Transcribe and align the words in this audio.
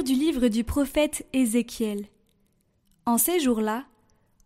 Du 0.00 0.14
livre 0.14 0.48
du 0.48 0.64
prophète 0.64 1.26
Ézéchiel. 1.34 2.06
En 3.04 3.18
ces 3.18 3.38
jours-là, 3.38 3.84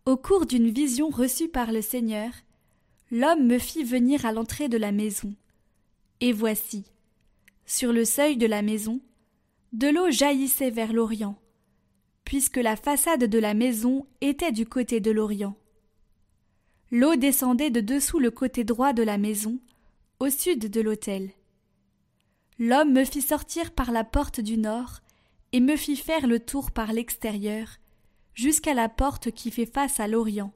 au 0.05 0.17
cours 0.17 0.45
d'une 0.45 0.69
vision 0.69 1.09
reçue 1.09 1.47
par 1.47 1.71
le 1.71 1.81
Seigneur, 1.81 2.31
l'homme 3.11 3.47
me 3.47 3.57
fit 3.57 3.85
venir 3.85 4.25
à 4.25 4.33
l'entrée 4.33 4.67
de 4.67 4.77
la 4.77 4.91
maison. 4.91 5.33
Et 6.19 6.33
voici, 6.33 6.83
sur 7.65 7.93
le 7.93 8.03
seuil 8.03 8.35
de 8.35 8.45
la 8.45 8.61
maison, 8.61 8.99
de 9.71 9.87
l'eau 9.87 10.11
jaillissait 10.11 10.69
vers 10.69 10.91
l'Orient, 10.91 11.39
puisque 12.25 12.57
la 12.57 12.75
façade 12.75 13.23
de 13.23 13.39
la 13.39 13.53
maison 13.53 14.05
était 14.19 14.51
du 14.51 14.65
côté 14.65 14.99
de 14.99 15.11
l'Orient. 15.11 15.55
L'eau 16.91 17.15
descendait 17.15 17.71
de 17.71 17.79
dessous 17.79 18.19
le 18.19 18.31
côté 18.31 18.65
droit 18.65 18.91
de 18.91 19.01
la 19.01 19.17
maison, 19.17 19.59
au 20.19 20.29
sud 20.29 20.69
de 20.69 20.81
l'autel. 20.81 21.31
L'homme 22.59 22.91
me 22.91 23.05
fit 23.05 23.21
sortir 23.21 23.71
par 23.71 23.91
la 23.91 24.03
porte 24.03 24.41
du 24.41 24.57
nord, 24.57 24.99
et 25.51 25.59
me 25.59 25.75
fit 25.75 25.95
faire 25.95 26.27
le 26.27 26.39
tour 26.39 26.71
par 26.71 26.93
l'extérieur, 26.93 27.67
jusqu'à 28.33 28.73
la 28.73 28.89
porte 28.89 29.31
qui 29.31 29.51
fait 29.51 29.65
face 29.65 29.99
à 29.99 30.07
l'Orient. 30.07 30.53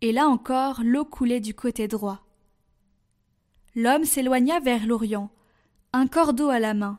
Et 0.00 0.12
là 0.12 0.28
encore 0.28 0.82
l'eau 0.84 1.04
coulait 1.04 1.40
du 1.40 1.54
côté 1.54 1.88
droit. 1.88 2.26
L'homme 3.74 4.04
s'éloigna 4.04 4.60
vers 4.60 4.86
l'Orient, 4.86 5.30
un 5.92 6.06
cordeau 6.06 6.48
à 6.48 6.60
la 6.60 6.74
main, 6.74 6.98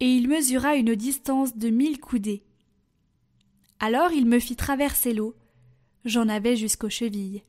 et 0.00 0.06
il 0.06 0.28
mesura 0.28 0.76
une 0.76 0.94
distance 0.94 1.56
de 1.56 1.70
mille 1.70 2.00
coudées. 2.00 2.44
Alors 3.78 4.12
il 4.12 4.26
me 4.26 4.38
fit 4.38 4.56
traverser 4.56 5.12
l'eau, 5.14 5.34
j'en 6.04 6.28
avais 6.28 6.56
jusqu'aux 6.56 6.90
chevilles. 6.90 7.42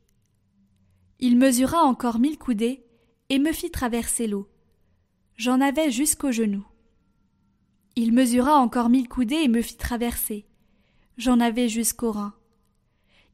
Il 1.18 1.38
mesura 1.38 1.82
encore 1.82 2.18
mille 2.18 2.38
coudées, 2.38 2.84
et 3.28 3.38
me 3.38 3.52
fit 3.52 3.70
traverser 3.70 4.26
l'eau. 4.26 4.48
J'en 5.36 5.60
avais 5.60 5.90
jusqu'aux 5.90 6.32
genoux. 6.32 6.66
Il 7.96 8.12
mesura 8.12 8.56
encore 8.56 8.90
mille 8.90 9.08
coudées 9.08 9.42
et 9.42 9.48
me 9.48 9.62
fit 9.62 9.76
traverser. 9.76 10.44
J'en 11.16 11.40
avais 11.40 11.68
jusqu'aux 11.68 12.12
reins. 12.12 12.34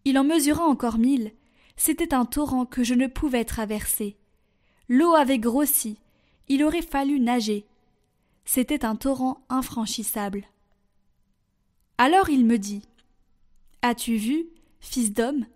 Il 0.05 0.19
en 0.19 0.25
mesura 0.25 0.65
encore 0.65 0.99
mille. 0.99 1.33
C'était 1.77 2.15
un 2.15 2.25
torrent 2.25 2.65
que 2.65 2.85
je 2.85 2.95
ne 2.95 3.09
pouvais 3.09 3.45
traverser. 3.45 4.17
L'eau 4.89 5.15
avait 5.15 5.39
grossi. 5.39 5.99
Il 6.49 6.63
aurait 6.63 6.83
fallu 6.83 7.19
nager. 7.19 7.67
C'était 8.45 8.85
un 8.85 8.97
torrent 8.97 9.45
infranchissable. 9.49 10.45
Alors 11.99 12.31
il 12.31 12.45
me 12.45 12.59
dit 12.59 12.83
As-tu 13.83 14.17
vu, 14.17 14.47
fils 14.81 15.13
d'homme? 15.13 15.47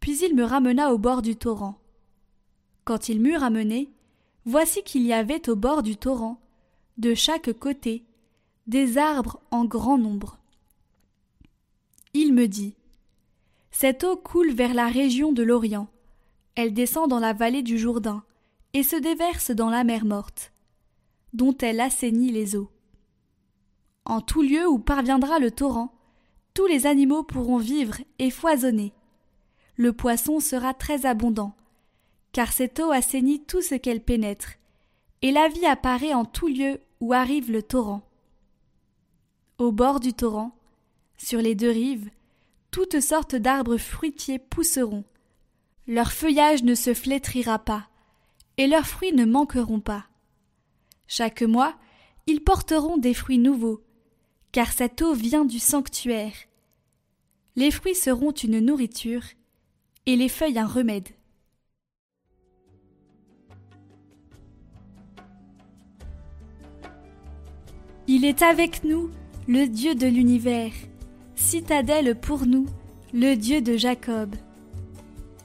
Puis 0.00 0.18
il 0.18 0.34
me 0.34 0.44
ramena 0.44 0.92
au 0.92 0.98
bord 0.98 1.22
du 1.22 1.36
torrent. 1.36 1.78
Quand 2.84 3.08
il 3.08 3.20
m'eut 3.20 3.36
ramené, 3.36 3.90
Voici 4.48 4.84
qu'il 4.84 5.02
y 5.02 5.12
avait 5.12 5.48
au 5.50 5.56
bord 5.56 5.82
du 5.82 5.96
torrent, 5.96 6.40
de 6.98 7.14
chaque 7.14 7.52
côté, 7.52 8.04
des 8.66 8.98
arbres 8.98 9.40
en 9.50 9.64
grand 9.64 9.98
nombre. 9.98 10.38
Il 12.14 12.32
me 12.32 12.48
dit 12.48 12.74
Cette 13.70 14.02
eau 14.02 14.16
coule 14.16 14.52
vers 14.52 14.72
la 14.72 14.88
région 14.88 15.32
de 15.32 15.42
l'Orient. 15.42 15.88
Elle 16.54 16.72
descend 16.72 17.10
dans 17.10 17.18
la 17.18 17.34
vallée 17.34 17.62
du 17.62 17.78
Jourdain 17.78 18.24
et 18.72 18.82
se 18.82 18.96
déverse 18.96 19.50
dans 19.50 19.68
la 19.68 19.84
mer 19.84 20.06
morte, 20.06 20.52
dont 21.34 21.56
elle 21.58 21.80
assainit 21.80 22.32
les 22.32 22.56
eaux. 22.56 22.70
En 24.06 24.22
tout 24.22 24.42
lieu 24.42 24.66
où 24.66 24.78
parviendra 24.78 25.38
le 25.38 25.50
torrent, 25.50 25.92
tous 26.54 26.66
les 26.66 26.86
animaux 26.86 27.22
pourront 27.22 27.58
vivre 27.58 27.98
et 28.18 28.30
foisonner. 28.30 28.94
Le 29.76 29.92
poisson 29.92 30.40
sera 30.40 30.72
très 30.72 31.04
abondant, 31.04 31.54
car 32.32 32.52
cette 32.52 32.80
eau 32.80 32.90
assainit 32.90 33.44
tout 33.44 33.60
ce 33.60 33.74
qu'elle 33.74 34.00
pénètre, 34.00 34.52
et 35.20 35.32
la 35.32 35.48
vie 35.48 35.66
apparaît 35.66 36.14
en 36.14 36.24
tout 36.24 36.48
lieu 36.48 36.80
où 37.00 37.12
arrive 37.12 37.50
le 37.50 37.62
torrent. 37.62 38.02
Au 39.58 39.72
bord 39.72 40.00
du 40.00 40.12
torrent, 40.12 40.56
sur 41.16 41.40
les 41.40 41.54
deux 41.54 41.70
rives, 41.70 42.10
toutes 42.70 43.00
sortes 43.00 43.34
d'arbres 43.34 43.78
fruitiers 43.78 44.38
pousseront. 44.38 45.04
Leur 45.86 46.12
feuillage 46.12 46.62
ne 46.62 46.74
se 46.74 46.94
flétrira 46.94 47.58
pas, 47.58 47.88
et 48.58 48.66
leurs 48.66 48.86
fruits 48.86 49.12
ne 49.12 49.24
manqueront 49.24 49.80
pas. 49.80 50.06
Chaque 51.06 51.42
mois, 51.42 51.76
ils 52.26 52.42
porteront 52.42 52.96
des 52.98 53.14
fruits 53.14 53.38
nouveaux, 53.38 53.82
car 54.52 54.72
cette 54.72 55.00
eau 55.02 55.14
vient 55.14 55.44
du 55.44 55.58
sanctuaire. 55.58 56.34
Les 57.54 57.70
fruits 57.70 57.94
seront 57.94 58.32
une 58.32 58.60
nourriture, 58.60 59.22
et 60.06 60.16
les 60.16 60.28
feuilles 60.28 60.58
un 60.58 60.66
remède. 60.66 61.08
Il 68.08 68.24
est 68.24 68.42
avec 68.42 68.84
nous, 68.84 69.10
le 69.48 69.66
Dieu 69.66 69.96
de 69.96 70.06
l'univers, 70.06 70.70
citadelle 71.34 72.14
pour 72.14 72.46
nous, 72.46 72.66
le 73.12 73.34
Dieu 73.34 73.60
de 73.60 73.76
Jacob. 73.76 74.36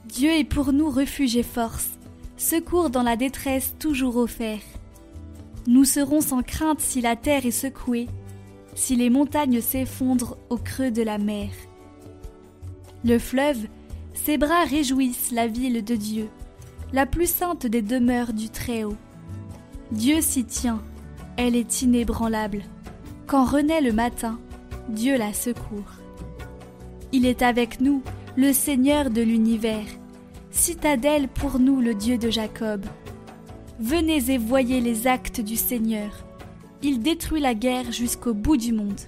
Dieu 0.06 0.30
est 0.30 0.44
pour 0.44 0.72
nous 0.72 0.88
refuge 0.88 1.36
et 1.36 1.42
force, 1.42 1.90
secours 2.36 2.88
dans 2.88 3.02
la 3.02 3.16
détresse 3.16 3.74
toujours 3.80 4.16
offert. 4.16 4.60
Nous 5.66 5.84
serons 5.84 6.20
sans 6.20 6.42
crainte 6.42 6.80
si 6.80 7.00
la 7.00 7.16
terre 7.16 7.46
est 7.46 7.50
secouée, 7.50 8.06
si 8.76 8.94
les 8.94 9.10
montagnes 9.10 9.60
s'effondrent 9.60 10.36
au 10.48 10.56
creux 10.56 10.92
de 10.92 11.02
la 11.02 11.18
mer. 11.18 11.48
Le 13.04 13.18
fleuve, 13.18 13.66
ses 14.14 14.38
bras 14.38 14.64
réjouissent 14.66 15.32
la 15.32 15.48
ville 15.48 15.84
de 15.84 15.96
Dieu, 15.96 16.28
la 16.92 17.06
plus 17.06 17.28
sainte 17.28 17.66
des 17.66 17.82
demeures 17.82 18.32
du 18.32 18.50
Très-Haut. 18.50 18.96
Dieu 19.90 20.20
s'y 20.20 20.44
tient, 20.44 20.80
elle 21.36 21.56
est 21.56 21.82
inébranlable. 21.82 22.62
Quand 23.26 23.44
renaît 23.44 23.80
le 23.80 23.92
matin, 23.92 24.38
Dieu 24.88 25.16
la 25.16 25.32
secourt. 25.32 26.00
Il 27.12 27.26
est 27.26 27.42
avec 27.42 27.80
nous, 27.80 28.02
le 28.36 28.52
Seigneur 28.52 29.10
de 29.10 29.22
l'univers, 29.22 29.86
citadelle 30.50 31.28
pour 31.28 31.58
nous 31.58 31.80
le 31.80 31.94
Dieu 31.94 32.18
de 32.18 32.30
Jacob. 32.30 32.84
Venez 33.78 34.30
et 34.30 34.38
voyez 34.38 34.80
les 34.80 35.06
actes 35.06 35.40
du 35.40 35.56
Seigneur. 35.56 36.24
Il 36.82 37.00
détruit 37.00 37.40
la 37.40 37.54
guerre 37.54 37.92
jusqu'au 37.92 38.34
bout 38.34 38.56
du 38.56 38.72
monde. 38.72 39.00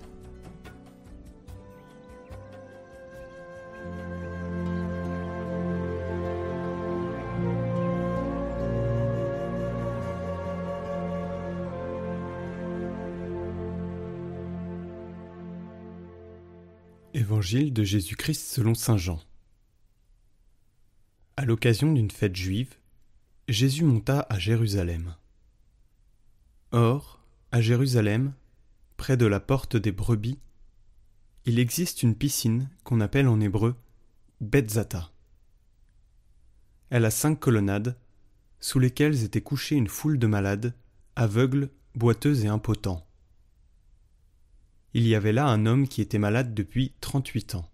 Évangile 17.25 17.73
de 17.73 17.85
Jésus-Christ 17.85 18.53
selon 18.53 18.75
Saint 18.75 18.99
Jean. 18.99 19.19
À 21.39 21.47
l'occasion 21.47 21.91
d'une 21.91 22.11
fête 22.11 22.37
juive, 22.37 22.75
Jésus 23.49 23.83
monta 23.83 24.27
à 24.29 24.39
Jérusalem. 24.39 25.17
Or, 26.71 27.25
à 27.51 27.62
Jérusalem, 27.62 28.35
près 28.99 29.17
de 29.17 29.25
la 29.25 29.41
porte 29.41 29.75
des 29.75 29.91
brebis, 29.91 30.39
il 31.47 31.59
existe 31.59 32.03
une 32.03 32.15
piscine 32.15 32.69
qu'on 32.85 33.01
appelle 33.01 33.29
en 33.29 33.41
hébreu 33.41 33.75
Betzata. 34.43 35.11
Elle 36.91 37.06
a 37.06 37.11
cinq 37.11 37.41
colonnades, 37.41 37.97
sous 38.61 38.81
lesquelles 38.81 39.25
était 39.25 39.41
couchée 39.41 39.77
une 39.77 39.88
foule 39.88 40.19
de 40.19 40.27
malades, 40.27 40.75
aveugles, 41.17 41.70
boiteux 41.94 42.44
et 42.44 42.49
impotents 42.49 43.06
il 44.94 45.08
y 45.08 45.17
avait 45.17 45.32
là 45.32 45.46
un 45.46 45.67
homme 45.67 45.88
qui 45.88 46.00
était 46.00 46.20
malade 46.20 46.55
depuis 46.55 46.94
trente-huit 47.00 47.56
ans. 47.56 47.69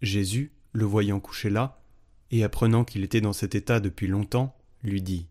Jésus, 0.00 0.52
le 0.72 0.86
voyant 0.86 1.20
couché 1.20 1.50
là, 1.50 1.82
et 2.30 2.42
apprenant 2.42 2.84
qu'il 2.84 3.04
était 3.04 3.20
dans 3.20 3.34
cet 3.34 3.54
état 3.54 3.78
depuis 3.78 4.06
longtemps, 4.06 4.56
lui 4.82 5.02
dit 5.02 5.28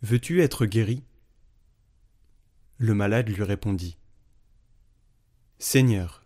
Veux-tu 0.00 0.40
être 0.40 0.64
guéri? 0.64 1.04
Le 2.78 2.94
malade 2.94 3.28
lui 3.28 3.42
répondit 3.42 3.98
Seigneur, 5.58 6.24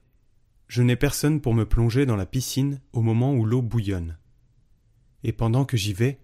je 0.69 0.83
n'ai 0.83 0.97
personne 0.97 1.41
pour 1.41 1.55
me 1.55 1.67
plonger 1.67 2.07
dans 2.07 2.17
la 2.17 2.27
piscine 2.27 2.81
au 2.93 3.03
moment 3.03 3.35
où 3.35 3.45
l'eau 3.45 3.63
bouillonne. 3.63 4.17
Et 5.25 5.33
pendant 5.33 5.65
que 5.65 5.77
j'y 5.77 5.93
vais, 5.93 6.21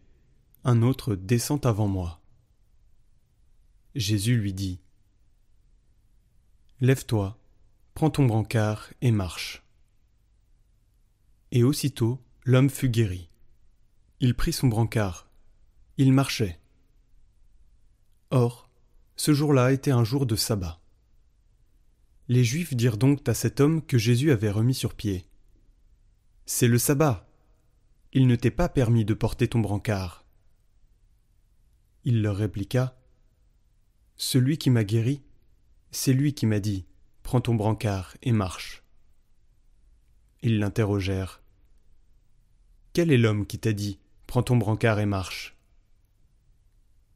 un 0.62 0.82
autre 0.82 1.16
descend 1.16 1.66
avant 1.66 1.88
moi. 1.88 2.20
Jésus 3.96 4.36
lui 4.36 4.52
dit 4.52 4.80
Lève-toi, 6.82 7.38
prends 7.94 8.10
ton 8.10 8.26
brancard 8.26 8.92
et 9.00 9.10
marche. 9.10 9.64
Et 11.50 11.62
aussitôt 11.62 12.20
l'homme 12.44 12.68
fut 12.68 12.90
guéri. 12.90 13.30
Il 14.20 14.34
prit 14.34 14.52
son 14.52 14.68
brancard. 14.68 15.30
Il 15.96 16.12
marchait. 16.12 16.60
Or, 18.30 18.68
ce 19.16 19.32
jour-là 19.32 19.72
était 19.72 19.90
un 19.90 20.04
jour 20.04 20.26
de 20.26 20.36
sabbat. 20.36 20.78
Les 22.28 22.44
Juifs 22.44 22.74
dirent 22.74 22.98
donc 22.98 23.26
à 23.26 23.32
cet 23.32 23.60
homme 23.60 23.80
que 23.80 23.96
Jésus 23.96 24.30
avait 24.30 24.50
remis 24.50 24.74
sur 24.74 24.92
pied. 24.92 25.24
C'est 26.44 26.68
le 26.68 26.76
sabbat. 26.76 27.26
Il 28.12 28.26
ne 28.26 28.36
t'est 28.36 28.50
pas 28.50 28.68
permis 28.68 29.06
de 29.06 29.14
porter 29.14 29.48
ton 29.48 29.60
brancard. 29.60 30.26
Il 32.04 32.20
leur 32.20 32.36
répliqua. 32.36 32.98
Celui 34.16 34.58
qui 34.58 34.68
m'a 34.68 34.84
guéri, 34.84 35.22
c'est 35.90 36.12
lui 36.12 36.34
qui 36.34 36.46
m'a 36.46 36.60
dit 36.60 36.84
Prends 37.22 37.40
ton 37.40 37.54
brancard 37.54 38.16
et 38.22 38.32
marche. 38.32 38.84
Ils 40.42 40.58
l'interrogèrent. 40.58 41.42
Quel 42.92 43.10
est 43.10 43.18
l'homme 43.18 43.46
qui 43.46 43.58
t'a 43.58 43.72
dit 43.72 43.98
Prends 44.26 44.42
ton 44.42 44.56
brancard 44.56 45.00
et 45.00 45.06
marche? 45.06 45.56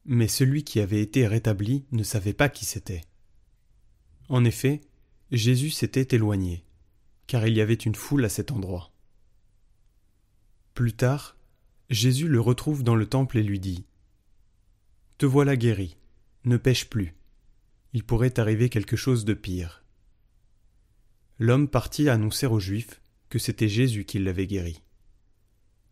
Mais 0.04 0.28
celui 0.28 0.64
qui 0.64 0.80
avait 0.80 1.00
été 1.00 1.26
rétabli 1.26 1.84
ne 1.92 2.02
savait 2.02 2.32
pas 2.32 2.48
qui 2.48 2.64
c'était. 2.64 3.02
En 4.28 4.44
effet, 4.44 4.80
Jésus 5.30 5.70
s'était 5.70 6.16
éloigné, 6.16 6.64
car 7.26 7.46
il 7.46 7.56
y 7.56 7.60
avait 7.60 7.74
une 7.74 7.94
foule 7.94 8.24
à 8.24 8.28
cet 8.28 8.50
endroit. 8.50 8.92
Plus 10.74 10.92
tard, 10.92 11.36
Jésus 11.90 12.28
le 12.28 12.40
retrouve 12.40 12.82
dans 12.82 12.94
le 12.94 13.06
temple 13.06 13.38
et 13.38 13.42
lui 13.42 13.60
dit 13.60 13.84
Te 15.18 15.26
voilà 15.26 15.56
guéri, 15.56 15.96
ne 16.44 16.56
pêche 16.56 16.88
plus. 16.88 17.14
Il 17.92 18.04
pourrait 18.04 18.38
arriver 18.38 18.68
quelque 18.68 18.96
chose 18.96 19.24
de 19.24 19.34
pire. 19.34 19.84
L'homme 21.38 21.68
partit 21.68 22.08
annoncer 22.08 22.46
aux 22.46 22.60
Juifs 22.60 23.00
que 23.28 23.38
c'était 23.38 23.68
Jésus 23.68 24.04
qui 24.04 24.18
l'avait 24.18 24.46
guéri. 24.46 24.82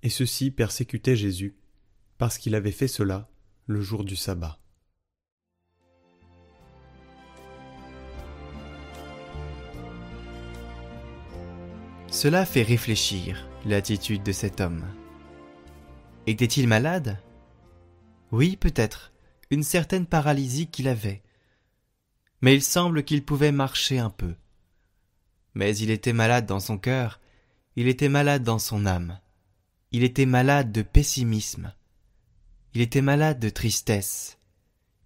Et 0.02 0.10
ceux-ci 0.10 0.50
persécutaient 0.50 1.16
Jésus, 1.16 1.56
parce 2.18 2.38
qu'il 2.38 2.54
avait 2.54 2.72
fait 2.72 2.88
cela 2.88 3.28
le 3.66 3.80
jour 3.80 4.04
du 4.04 4.14
sabbat. 4.14 4.60
Cela 12.10 12.46
fait 12.46 12.62
réfléchir 12.62 13.48
l'attitude 13.64 14.22
de 14.22 14.32
cet 14.32 14.60
homme. 14.60 14.84
Était-il 16.26 16.66
malade? 16.66 17.18
Oui, 18.32 18.56
peut-être, 18.56 19.12
une 19.50 19.62
certaine 19.62 20.06
paralysie 20.06 20.68
qu'il 20.68 20.88
avait. 20.88 21.22
Mais 22.40 22.54
il 22.54 22.62
semble 22.62 23.04
qu'il 23.04 23.24
pouvait 23.24 23.52
marcher 23.52 23.98
un 23.98 24.10
peu. 24.10 24.34
Mais 25.54 25.76
il 25.76 25.90
était 25.90 26.12
malade 26.12 26.46
dans 26.46 26.60
son 26.60 26.78
cœur, 26.78 27.20
il 27.74 27.88
était 27.88 28.08
malade 28.08 28.42
dans 28.42 28.58
son 28.58 28.86
âme, 28.86 29.20
il 29.90 30.04
était 30.04 30.26
malade 30.26 30.72
de 30.72 30.82
pessimisme, 30.82 31.72
il 32.74 32.80
était 32.80 33.02
malade 33.02 33.40
de 33.40 33.48
tristesse, 33.48 34.38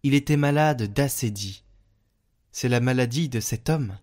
il 0.02 0.14
était 0.14 0.36
malade 0.36 0.92
d'acédie. 0.92 1.64
C'est 2.50 2.68
la 2.68 2.80
maladie 2.80 3.30
de 3.30 3.40
cet 3.40 3.70
homme. 3.70 3.98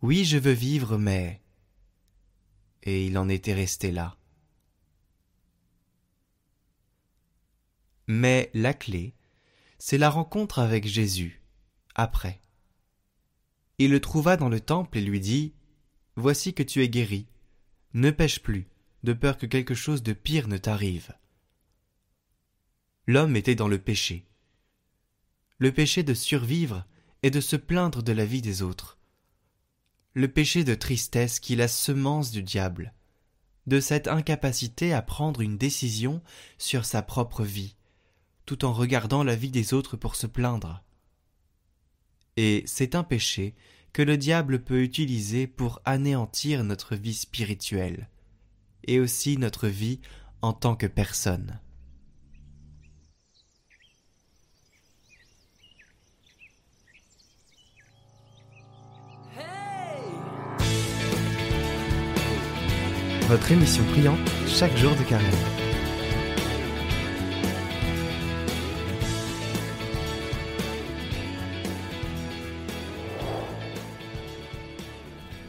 Oui, 0.00 0.24
je 0.24 0.38
veux 0.38 0.52
vivre, 0.52 0.96
mais. 0.96 1.42
Et 2.82 3.06
il 3.06 3.18
en 3.18 3.28
était 3.28 3.52
resté 3.52 3.90
là. 3.90 4.16
Mais 8.06 8.50
la 8.54 8.72
clé, 8.72 9.12
c'est 9.78 9.98
la 9.98 10.08
rencontre 10.08 10.60
avec 10.60 10.86
Jésus, 10.86 11.42
après. 11.98 12.40
Il 13.76 13.90
le 13.90 14.00
trouva 14.00 14.38
dans 14.38 14.48
le 14.48 14.60
temple 14.60 14.96
et 14.96 15.02
lui 15.02 15.20
dit 15.20 15.52
Voici 16.16 16.54
que 16.54 16.62
tu 16.62 16.82
es 16.82 16.88
guéri. 16.88 17.26
Ne 17.92 18.10
pêche 18.10 18.40
plus, 18.40 18.66
de 19.02 19.12
peur 19.12 19.36
que 19.36 19.44
quelque 19.44 19.74
chose 19.74 20.02
de 20.02 20.14
pire 20.14 20.48
ne 20.48 20.56
t'arrive. 20.56 21.12
L'homme 23.06 23.36
était 23.36 23.54
dans 23.54 23.68
le 23.68 23.78
péché. 23.78 24.24
Le 25.58 25.72
péché 25.72 26.02
de 26.02 26.14
survivre 26.14 26.86
et 27.22 27.30
de 27.30 27.40
se 27.42 27.56
plaindre 27.56 28.02
de 28.02 28.12
la 28.12 28.24
vie 28.24 28.42
des 28.42 28.62
autres 28.62 28.98
le 30.18 30.26
péché 30.26 30.64
de 30.64 30.74
tristesse 30.74 31.38
qui 31.38 31.52
est 31.52 31.56
la 31.56 31.68
semence 31.68 32.32
du 32.32 32.42
diable, 32.42 32.92
de 33.68 33.78
cette 33.78 34.08
incapacité 34.08 34.92
à 34.92 35.00
prendre 35.00 35.40
une 35.40 35.56
décision 35.56 36.22
sur 36.58 36.84
sa 36.84 37.02
propre 37.02 37.44
vie, 37.44 37.76
tout 38.44 38.64
en 38.64 38.72
regardant 38.72 39.22
la 39.22 39.36
vie 39.36 39.52
des 39.52 39.74
autres 39.74 39.96
pour 39.96 40.16
se 40.16 40.26
plaindre. 40.26 40.82
Et 42.40 42.62
c'est 42.66 42.94
un 42.94 43.02
péché 43.02 43.56
que 43.92 44.00
le 44.00 44.16
diable 44.16 44.62
peut 44.62 44.80
utiliser 44.80 45.48
pour 45.48 45.82
anéantir 45.84 46.62
notre 46.62 46.94
vie 46.94 47.14
spirituelle, 47.14 48.08
et 48.84 49.00
aussi 49.00 49.38
notre 49.38 49.66
vie 49.66 49.98
en 50.40 50.52
tant 50.52 50.76
que 50.76 50.86
personne. 50.86 51.58
votre 63.28 63.52
émission 63.52 63.84
priante 63.92 64.18
chaque 64.46 64.74
jour 64.78 64.92
de 64.96 65.02
carême. 65.02 65.57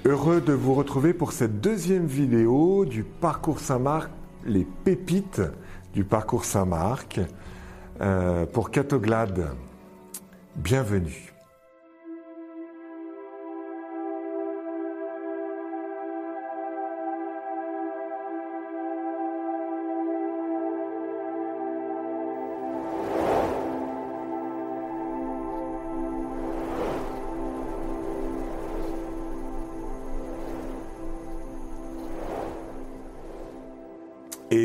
Heureux 0.09 0.41
de 0.41 0.53
vous 0.53 0.73
retrouver 0.73 1.13
pour 1.13 1.33
cette 1.33 1.61
deuxième 1.61 2.07
vidéo 2.07 2.83
du 2.83 3.03
parcours 3.03 3.59
Saint-Marc, 3.59 4.09
les 4.43 4.65
pépites 4.83 5.43
du 5.93 6.03
parcours 6.03 6.45
Saint-Marc 6.45 7.19
euh, 8.01 8.47
pour 8.47 8.71
Catoglade. 8.71 9.49
Bienvenue. 10.55 11.31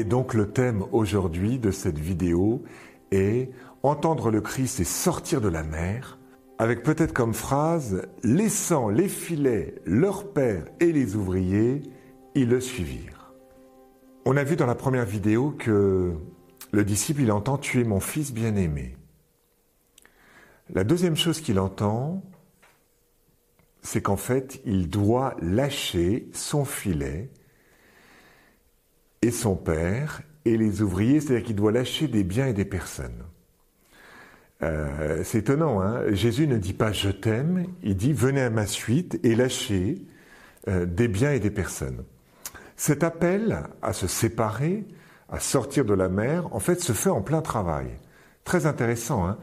Et 0.04 0.06
donc 0.06 0.34
le 0.34 0.50
thème 0.50 0.84
aujourd'hui 0.92 1.58
de 1.58 1.70
cette 1.70 1.98
vidéo 1.98 2.62
est 3.10 3.48
Entendre 3.82 4.30
le 4.30 4.42
Christ 4.42 4.80
et 4.80 4.84
sortir 4.84 5.40
de 5.40 5.48
la 5.48 5.62
mer, 5.62 6.18
avec 6.58 6.82
peut-être 6.82 7.14
comme 7.14 7.32
phrase 7.32 8.02
Laissant 8.22 8.90
les 8.90 9.08
filets, 9.08 9.76
leur 9.86 10.30
père 10.30 10.66
et 10.78 10.92
les 10.92 11.16
ouvriers, 11.16 11.80
ils 12.34 12.50
le 12.50 12.60
suivirent. 12.60 13.32
On 14.26 14.36
a 14.36 14.44
vu 14.44 14.56
dans 14.56 14.66
la 14.66 14.74
première 14.74 15.06
vidéo 15.06 15.52
que 15.58 16.12
le 16.70 16.84
disciple, 16.84 17.22
il 17.22 17.32
entend 17.32 17.56
tuer 17.56 17.84
mon 17.84 18.00
fils 18.00 18.34
bien-aimé. 18.34 18.98
La 20.68 20.84
deuxième 20.84 21.16
chose 21.16 21.40
qu'il 21.40 21.58
entend, 21.58 22.22
c'est 23.80 24.02
qu'en 24.02 24.18
fait, 24.18 24.60
il 24.66 24.90
doit 24.90 25.34
lâcher 25.40 26.28
son 26.34 26.66
filet 26.66 27.30
et 29.24 29.30
son 29.30 29.56
père 29.56 30.20
et 30.44 30.58
les 30.58 30.82
ouvriers, 30.82 31.20
c'est-à-dire 31.20 31.46
qu'il 31.46 31.56
doit 31.56 31.72
lâcher 31.72 32.08
des 32.08 32.24
biens 32.24 32.46
et 32.46 32.52
des 32.52 32.66
personnes. 32.66 33.24
Euh, 34.62 35.22
c'est 35.24 35.38
étonnant, 35.38 35.80
hein 35.80 36.02
Jésus 36.12 36.46
ne 36.46 36.58
dit 36.58 36.74
pas 36.74 36.92
je 36.92 37.08
t'aime, 37.08 37.66
il 37.82 37.96
dit 37.96 38.12
venez 38.12 38.42
à 38.42 38.50
ma 38.50 38.66
suite 38.66 39.18
et 39.24 39.34
lâchez 39.34 40.06
euh, 40.68 40.84
des 40.84 41.08
biens 41.08 41.32
et 41.32 41.40
des 41.40 41.50
personnes. 41.50 42.04
Cet 42.76 43.02
appel 43.02 43.62
à 43.82 43.92
se 43.92 44.06
séparer, 44.06 44.84
à 45.30 45.40
sortir 45.40 45.84
de 45.84 45.94
la 45.94 46.08
mer, 46.08 46.54
en 46.54 46.60
fait, 46.60 46.80
se 46.80 46.92
fait 46.92 47.10
en 47.10 47.22
plein 47.22 47.40
travail. 47.40 47.86
Très 48.44 48.66
intéressant. 48.66 49.26
Hein 49.26 49.38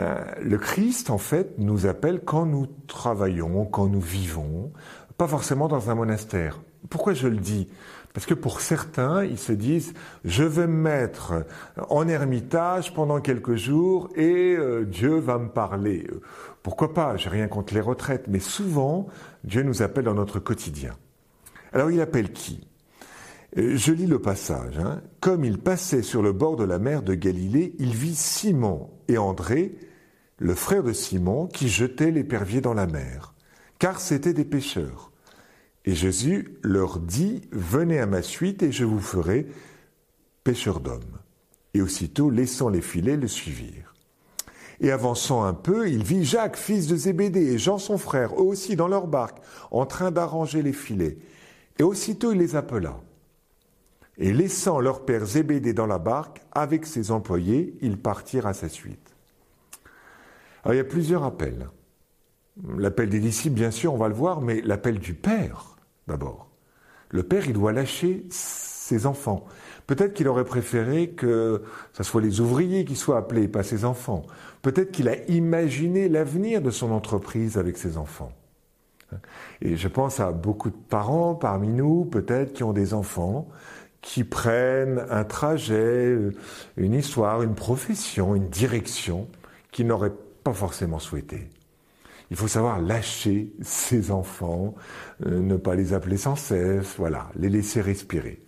euh, 0.00 0.24
le 0.40 0.58
Christ, 0.58 1.10
en 1.10 1.18
fait, 1.18 1.58
nous 1.58 1.86
appelle 1.86 2.20
quand 2.24 2.46
nous 2.46 2.66
travaillons, 2.86 3.66
quand 3.66 3.88
nous 3.88 4.00
vivons, 4.00 4.72
pas 5.18 5.26
forcément 5.26 5.68
dans 5.68 5.90
un 5.90 5.94
monastère. 5.94 6.60
Pourquoi 6.88 7.12
je 7.12 7.28
le 7.28 7.36
dis? 7.36 7.68
Parce 8.18 8.26
que 8.26 8.34
pour 8.34 8.60
certains, 8.60 9.22
ils 9.22 9.38
se 9.38 9.52
disent, 9.52 9.94
je 10.24 10.42
vais 10.42 10.66
me 10.66 10.72
mettre 10.72 11.44
en 11.88 12.08
ermitage 12.08 12.92
pendant 12.92 13.20
quelques 13.20 13.54
jours 13.54 14.08
et 14.16 14.56
euh, 14.58 14.84
Dieu 14.84 15.20
va 15.20 15.38
me 15.38 15.50
parler. 15.50 16.04
Pourquoi 16.64 16.94
pas? 16.94 17.16
J'ai 17.16 17.28
rien 17.28 17.46
contre 17.46 17.74
les 17.74 17.80
retraites, 17.80 18.24
mais 18.26 18.40
souvent, 18.40 19.06
Dieu 19.44 19.62
nous 19.62 19.82
appelle 19.82 20.06
dans 20.06 20.14
notre 20.14 20.40
quotidien. 20.40 20.96
Alors 21.72 21.92
il 21.92 22.00
appelle 22.00 22.32
qui? 22.32 22.66
Euh, 23.56 23.76
je 23.76 23.92
lis 23.92 24.08
le 24.08 24.18
passage. 24.18 24.80
Hein. 24.80 25.00
Comme 25.20 25.44
il 25.44 25.58
passait 25.58 26.02
sur 26.02 26.20
le 26.20 26.32
bord 26.32 26.56
de 26.56 26.64
la 26.64 26.80
mer 26.80 27.04
de 27.04 27.14
Galilée, 27.14 27.76
il 27.78 27.94
vit 27.94 28.16
Simon 28.16 28.90
et 29.06 29.16
André, 29.16 29.78
le 30.38 30.56
frère 30.56 30.82
de 30.82 30.92
Simon, 30.92 31.46
qui 31.46 31.68
jetaient 31.68 32.10
l'épervier 32.10 32.60
dans 32.60 32.74
la 32.74 32.88
mer, 32.88 33.34
car 33.78 34.00
c'étaient 34.00 34.34
des 34.34 34.44
pêcheurs. 34.44 35.07
Et 35.88 35.94
Jésus 35.94 36.58
leur 36.62 36.98
dit, 36.98 37.40
Venez 37.50 37.98
à 37.98 38.04
ma 38.04 38.20
suite 38.20 38.62
et 38.62 38.72
je 38.72 38.84
vous 38.84 39.00
ferai 39.00 39.46
pêcheurs 40.44 40.80
d'hommes. 40.80 41.18
Et 41.72 41.80
aussitôt, 41.80 42.28
laissant 42.28 42.68
les 42.68 42.82
filets, 42.82 43.16
le 43.16 43.26
suivirent. 43.26 43.94
Et 44.80 44.90
avançant 44.90 45.44
un 45.44 45.54
peu, 45.54 45.88
il 45.88 46.04
vit 46.04 46.26
Jacques, 46.26 46.58
fils 46.58 46.88
de 46.88 46.96
Zébédée, 46.96 47.54
et 47.54 47.58
Jean 47.58 47.78
son 47.78 47.96
frère, 47.96 48.34
eux 48.34 48.44
aussi 48.44 48.76
dans 48.76 48.86
leur 48.86 49.06
barque, 49.06 49.38
en 49.70 49.86
train 49.86 50.10
d'arranger 50.10 50.60
les 50.60 50.74
filets. 50.74 51.16
Et 51.78 51.82
aussitôt 51.82 52.32
il 52.32 52.38
les 52.38 52.54
appela. 52.54 53.00
Et 54.18 54.34
laissant 54.34 54.80
leur 54.80 55.06
père 55.06 55.24
Zébédée 55.24 55.72
dans 55.72 55.86
la 55.86 55.98
barque, 55.98 56.42
avec 56.52 56.84
ses 56.84 57.10
employés, 57.12 57.78
ils 57.80 57.96
partirent 57.96 58.46
à 58.46 58.52
sa 58.52 58.68
suite. 58.68 59.14
Alors 60.64 60.74
il 60.74 60.76
y 60.76 60.80
a 60.80 60.84
plusieurs 60.84 61.24
appels. 61.24 61.70
L'appel 62.76 63.08
des 63.08 63.20
disciples, 63.20 63.54
bien 63.54 63.70
sûr, 63.70 63.94
on 63.94 63.98
va 63.98 64.08
le 64.08 64.14
voir, 64.14 64.42
mais 64.42 64.60
l'appel 64.60 64.98
du 64.98 65.14
Père, 65.14 65.77
d'abord. 66.08 66.48
Le 67.10 67.22
Père, 67.22 67.46
il 67.46 67.52
doit 67.52 67.72
lâcher 67.72 68.26
ses 68.30 69.06
enfants. 69.06 69.46
Peut-être 69.86 70.12
qu'il 70.12 70.28
aurait 70.28 70.44
préféré 70.44 71.10
que 71.10 71.62
ce 71.92 72.02
soit 72.02 72.20
les 72.20 72.40
ouvriers 72.40 72.84
qui 72.84 72.96
soient 72.96 73.16
appelés, 73.16 73.48
pas 73.48 73.62
ses 73.62 73.84
enfants. 73.84 74.24
Peut-être 74.60 74.90
qu'il 74.90 75.08
a 75.08 75.16
imaginé 75.30 76.08
l'avenir 76.08 76.60
de 76.60 76.70
son 76.70 76.90
entreprise 76.90 77.56
avec 77.56 77.78
ses 77.78 77.96
enfants. 77.96 78.32
Et 79.62 79.76
je 79.76 79.88
pense 79.88 80.20
à 80.20 80.32
beaucoup 80.32 80.68
de 80.68 80.76
parents 80.76 81.34
parmi 81.34 81.68
nous, 81.68 82.04
peut-être, 82.04 82.52
qui 82.52 82.62
ont 82.62 82.74
des 82.74 82.92
enfants, 82.92 83.48
qui 84.02 84.24
prennent 84.24 85.04
un 85.08 85.24
trajet, 85.24 86.14
une 86.76 86.94
histoire, 86.94 87.42
une 87.42 87.54
profession, 87.54 88.34
une 88.34 88.48
direction 88.48 89.26
qu'ils 89.72 89.86
n'auraient 89.86 90.12
pas 90.44 90.52
forcément 90.52 90.98
souhaité. 90.98 91.48
Il 92.30 92.36
faut 92.36 92.48
savoir 92.48 92.80
lâcher 92.80 93.52
ses 93.62 94.10
enfants, 94.10 94.74
euh, 95.24 95.40
ne 95.40 95.56
pas 95.56 95.74
les 95.74 95.94
appeler 95.94 96.16
sans 96.16 96.36
cesse, 96.36 96.94
voilà, 96.98 97.30
les 97.36 97.48
laisser 97.48 97.80
respirer. 97.80 98.42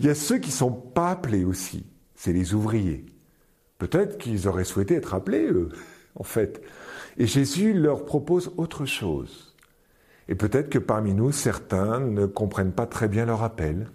Il 0.00 0.06
y 0.06 0.10
a 0.10 0.14
ceux 0.14 0.38
qui 0.38 0.50
ne 0.50 0.54
sont 0.54 0.72
pas 0.72 1.10
appelés 1.10 1.44
aussi, 1.44 1.86
c'est 2.14 2.32
les 2.32 2.54
ouvriers. 2.54 3.06
Peut-être 3.78 4.18
qu'ils 4.18 4.46
auraient 4.46 4.64
souhaité 4.64 4.94
être 4.94 5.14
appelés, 5.14 5.46
eux, 5.46 5.70
en 6.16 6.22
fait. 6.22 6.62
Et 7.18 7.26
Jésus 7.26 7.72
leur 7.72 8.04
propose 8.04 8.52
autre 8.56 8.84
chose. 8.84 9.56
Et 10.28 10.34
peut-être 10.34 10.68
que 10.68 10.78
parmi 10.78 11.14
nous, 11.14 11.32
certains 11.32 11.98
ne 12.00 12.26
comprennent 12.26 12.72
pas 12.72 12.86
très 12.86 13.08
bien 13.08 13.26
leur 13.26 13.42
appel. 13.42 13.88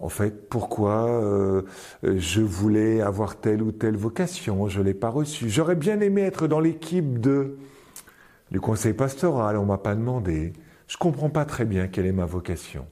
En 0.00 0.08
fait, 0.08 0.48
pourquoi 0.48 1.08
euh, 1.08 1.62
je 2.02 2.40
voulais 2.40 3.00
avoir 3.00 3.36
telle 3.36 3.62
ou 3.62 3.72
telle 3.72 3.96
vocation, 3.96 4.68
je 4.68 4.78
ne 4.78 4.84
l'ai 4.84 4.94
pas 4.94 5.10
reçue. 5.10 5.50
J'aurais 5.50 5.74
bien 5.74 6.00
aimé 6.00 6.22
être 6.22 6.46
dans 6.46 6.60
l'équipe 6.60 7.20
de 7.20 7.58
du 8.50 8.60
conseil 8.60 8.92
pastoral, 8.92 9.56
on 9.56 9.64
m'a 9.64 9.78
pas 9.78 9.94
demandé. 9.94 10.52
Je 10.86 10.96
comprends 10.96 11.30
pas 11.30 11.44
très 11.44 11.64
bien 11.64 11.88
quelle 11.88 12.06
est 12.06 12.12
ma 12.12 12.26
vocation. 12.26 12.86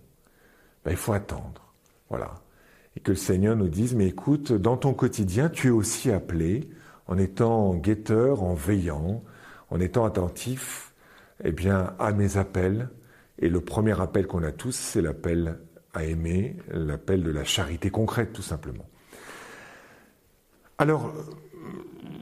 Ben, 0.84 0.92
il 0.92 0.96
faut 0.96 1.12
attendre. 1.12 1.72
Voilà. 2.08 2.34
Et 2.96 3.00
que 3.00 3.12
le 3.12 3.16
Seigneur 3.16 3.56
nous 3.56 3.68
dise, 3.68 3.94
mais 3.94 4.06
écoute, 4.06 4.52
dans 4.52 4.76
ton 4.76 4.94
quotidien, 4.94 5.48
tu 5.48 5.68
es 5.68 5.70
aussi 5.70 6.10
appelé, 6.10 6.68
en 7.06 7.18
étant 7.18 7.74
guetteur, 7.74 8.42
en 8.42 8.54
veillant, 8.54 9.22
en 9.70 9.80
étant 9.80 10.04
attentif, 10.04 10.92
eh 11.44 11.52
bien, 11.52 11.94
à 11.98 12.12
mes 12.12 12.36
appels. 12.36 12.88
Et 13.38 13.48
le 13.48 13.60
premier 13.60 13.98
appel 14.00 14.26
qu'on 14.26 14.42
a 14.42 14.52
tous, 14.52 14.74
c'est 14.74 15.02
l'appel 15.02 15.58
à 15.94 16.04
aimer, 16.04 16.56
l'appel 16.68 17.22
de 17.22 17.30
la 17.30 17.44
charité 17.44 17.90
concrète, 17.90 18.32
tout 18.32 18.42
simplement. 18.42 18.86
Alors, 20.78 21.12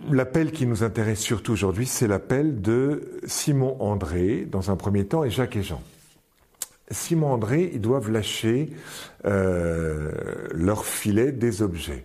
l'appel 0.08 0.52
qui 0.52 0.66
nous 0.66 0.82
intéresse 0.82 1.20
surtout 1.20 1.52
aujourd'hui, 1.52 1.86
c'est 1.86 2.06
l'appel 2.06 2.60
de 2.60 3.20
Simon 3.26 3.76
André, 3.80 4.46
dans 4.50 4.70
un 4.70 4.76
premier 4.76 5.06
temps, 5.06 5.24
et 5.24 5.30
Jacques 5.30 5.56
et 5.56 5.62
Jean. 5.62 5.82
Simon 6.90 7.32
André, 7.32 7.70
ils 7.72 7.80
doivent 7.80 8.10
lâcher 8.10 8.70
euh, 9.24 10.10
leur 10.52 10.84
filet 10.84 11.32
des 11.32 11.62
objets. 11.62 12.04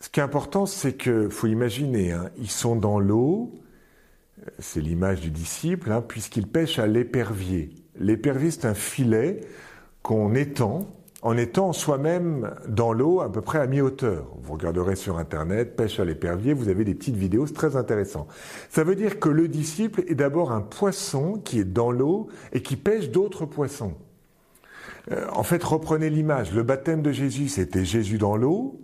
Ce 0.00 0.08
qui 0.08 0.20
est 0.20 0.22
important, 0.22 0.66
c'est 0.66 0.92
que, 0.92 1.28
faut 1.28 1.46
imaginer, 1.46 2.12
hein, 2.12 2.30
ils 2.38 2.50
sont 2.50 2.76
dans 2.76 2.98
l'eau, 2.98 3.52
c'est 4.58 4.80
l'image 4.80 5.20
du 5.20 5.30
disciple, 5.30 5.90
hein, 5.92 6.02
puisqu'ils 6.06 6.46
pêchent 6.46 6.78
à 6.78 6.86
l'épervier. 6.86 7.70
L'épervier, 7.98 8.50
c'est 8.50 8.66
un 8.66 8.74
filet 8.74 9.40
qu'on 10.02 10.34
étend 10.34 10.88
en 11.22 11.36
étant 11.36 11.72
soi-même 11.72 12.52
dans 12.68 12.92
l'eau 12.92 13.20
à 13.20 13.30
peu 13.30 13.40
près 13.40 13.60
à 13.60 13.66
mi-hauteur. 13.68 14.26
Vous 14.42 14.54
regarderez 14.54 14.96
sur 14.96 15.18
Internet, 15.18 15.76
pêche 15.76 16.00
à 16.00 16.04
l'épervier, 16.04 16.52
vous 16.52 16.68
avez 16.68 16.84
des 16.84 16.94
petites 16.94 17.16
vidéos, 17.16 17.46
c'est 17.46 17.54
très 17.54 17.76
intéressant. 17.76 18.26
Ça 18.70 18.82
veut 18.82 18.96
dire 18.96 19.20
que 19.20 19.28
le 19.28 19.46
disciple 19.46 20.02
est 20.08 20.16
d'abord 20.16 20.50
un 20.50 20.60
poisson 20.60 21.40
qui 21.44 21.60
est 21.60 21.64
dans 21.64 21.92
l'eau 21.92 22.26
et 22.52 22.60
qui 22.60 22.76
pêche 22.76 23.10
d'autres 23.10 23.46
poissons. 23.46 23.94
Euh, 25.12 25.26
en 25.32 25.44
fait, 25.44 25.62
reprenez 25.62 26.10
l'image. 26.10 26.52
Le 26.52 26.64
baptême 26.64 27.02
de 27.02 27.12
Jésus, 27.12 27.48
c'était 27.48 27.84
Jésus 27.84 28.18
dans 28.18 28.36
l'eau. 28.36 28.80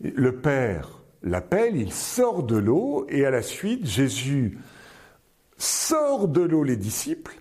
Le 0.00 0.32
Père 0.32 1.02
l'appelle, 1.22 1.76
il 1.76 1.92
sort 1.92 2.42
de 2.44 2.56
l'eau 2.56 3.06
et 3.10 3.26
à 3.26 3.30
la 3.30 3.42
suite, 3.42 3.86
Jésus 3.86 4.58
sort 5.58 6.28
de 6.28 6.40
l'eau 6.40 6.64
les 6.64 6.76
disciples 6.76 7.40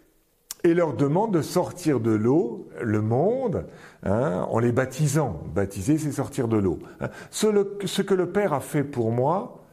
et 0.64 0.74
leur 0.74 0.94
demande 0.94 1.34
de 1.34 1.42
sortir 1.42 2.00
de 2.00 2.12
l'eau, 2.12 2.70
le 2.82 3.02
monde, 3.02 3.66
hein, 4.04 4.46
en 4.50 4.60
les 4.60 4.72
baptisant. 4.72 5.44
Baptiser, 5.54 5.98
c'est 5.98 6.12
sortir 6.12 6.48
de 6.48 6.58
l'eau. 6.58 6.80
Hein. 7.00 7.10
Ce, 7.32 8.02
que 8.02 8.14
le 8.14 8.32
Père 8.32 8.54
a 8.54 8.60
fait 8.60 8.84
pour 8.84 9.12
moi, 9.12 9.64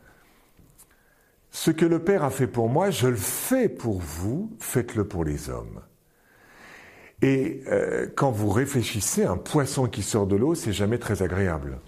ce 1.51 1.71
que 1.71 1.85
le 1.85 1.99
Père 1.99 2.25
a 2.25 2.31
fait 2.31 2.47
pour 2.47 2.69
moi, 2.69 2.91
je 2.91 3.09
le 3.09 3.17
fais 3.17 3.69
pour 3.69 3.99
vous, 3.99 4.51
faites-le 4.59 5.07
pour 5.07 5.25
les 5.25 5.51
hommes. 5.51 5.81
Et 7.23 7.63
euh, 7.67 8.07
quand 8.17 8.31
vous 8.31 8.49
réfléchissez, 8.49 9.25
un 9.25 9.37
poisson 9.37 9.87
qui 9.87 10.03
sort 10.03 10.27
de 10.27 10.37
l'eau, 10.37 10.55
c'est 10.55 10.73
jamais 10.73 10.99
très 10.99 11.23
agréable. 11.23 11.81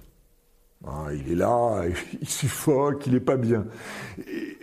Ah, 0.86 1.06
il 1.12 1.30
est 1.30 1.36
là, 1.36 1.84
il 2.20 2.28
suffoque, 2.28 3.06
il 3.06 3.14
n'est 3.14 3.20
pas 3.20 3.36
bien. 3.36 3.66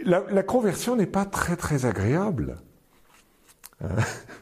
La, 0.03 0.43
conversion 0.43 0.95
n'est 0.95 1.07
pas 1.07 1.25
très 1.25 1.55
très 1.55 1.85
agréable. 1.85 2.57
Euh, 3.83 3.87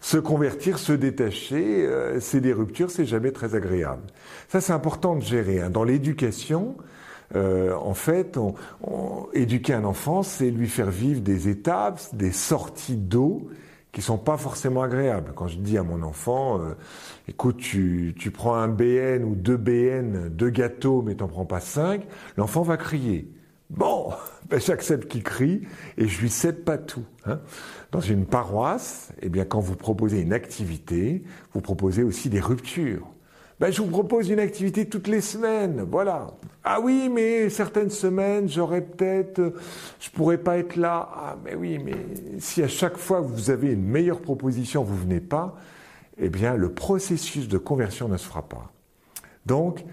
se 0.07 0.17
convertir, 0.17 0.79
se 0.79 0.93
détacher, 0.93 1.85
euh, 1.85 2.21
c'est 2.21 2.39
des 2.39 2.53
ruptures, 2.53 2.89
c'est 2.91 3.05
jamais 3.05 3.31
très 3.31 3.55
agréable. 3.55 4.03
Ça, 4.47 4.61
c'est 4.61 4.71
important 4.71 5.17
de 5.17 5.21
gérer. 5.21 5.59
Hein. 5.59 5.69
Dans 5.69 5.83
l'éducation, 5.83 6.77
euh, 7.35 7.75
en 7.75 7.93
fait, 7.93 8.37
on, 8.37 9.27
éduquer 9.33 9.73
un 9.73 9.83
enfant, 9.83 10.23
c'est 10.23 10.49
lui 10.49 10.69
faire 10.69 10.91
vivre 10.91 11.19
des 11.19 11.49
étapes, 11.49 11.99
des 12.13 12.31
sorties 12.31 12.95
d'eau 12.95 13.49
qui 13.91 14.01
sont 14.01 14.17
pas 14.17 14.37
forcément 14.37 14.81
agréables. 14.81 15.33
Quand 15.35 15.49
je 15.49 15.57
dis 15.57 15.77
à 15.77 15.83
mon 15.83 16.01
enfant, 16.03 16.61
écoute, 17.27 17.57
tu, 17.57 18.15
tu 18.17 18.31
prends 18.31 18.55
un 18.55 18.69
BN 18.69 19.25
ou 19.25 19.35
deux 19.35 19.57
BN, 19.57 20.29
deux 20.29 20.51
gâteaux, 20.51 21.01
mais 21.01 21.15
t'en 21.15 21.27
prends 21.27 21.45
pas 21.45 21.59
cinq, 21.59 22.07
l'enfant 22.37 22.61
va 22.61 22.77
crier. 22.77 23.29
Bon, 23.69 24.13
ben 24.50 24.59
j'accepte 24.59 25.09
qu'il 25.09 25.24
crie 25.24 25.62
et 25.97 26.07
je 26.07 26.21
lui 26.21 26.29
cède 26.29 26.63
pas 26.63 26.77
tout. 26.77 27.03
Hein. 27.25 27.39
Dans 27.91 28.00
une 28.00 28.25
paroisse, 28.25 29.09
eh 29.21 29.29
bien, 29.29 29.43
quand 29.43 29.59
vous 29.59 29.75
proposez 29.75 30.21
une 30.21 30.33
activité, 30.33 31.24
vous 31.53 31.62
proposez 31.62 32.03
aussi 32.03 32.29
des 32.29 32.39
ruptures. 32.39 33.07
Ben, 33.59 33.71
je 33.71 33.81
vous 33.81 33.89
propose 33.89 34.29
une 34.29 34.39
activité 34.39 34.88
toutes 34.88 35.07
les 35.07 35.19
semaines, 35.19 35.86
voilà. 35.89 36.27
Ah 36.63 36.79
oui, 36.79 37.09
mais 37.12 37.50
certaines 37.50 37.89
semaines, 37.89 38.47
j'aurais 38.47 38.81
peut-être, 38.81 39.53
je 40.00 40.09
pourrais 40.12 40.38
pas 40.38 40.59
être 40.59 40.75
là. 40.75 41.09
Ah, 41.12 41.38
mais 41.43 41.55
oui, 41.55 41.79
mais 41.79 41.95
si 42.39 42.62
à 42.62 42.67
chaque 42.67 42.97
fois 42.97 43.19
vous 43.19 43.50
avez 43.50 43.71
une 43.74 43.83
meilleure 43.83 44.21
proposition, 44.21 44.83
vous 44.83 44.95
venez 44.95 45.19
pas, 45.19 45.55
eh 46.19 46.29
bien, 46.29 46.55
le 46.55 46.71
processus 46.71 47.47
de 47.47 47.57
conversion 47.57 48.07
ne 48.07 48.17
se 48.17 48.27
fera 48.27 48.43
pas. 48.43 48.71
Donc, 49.47 49.83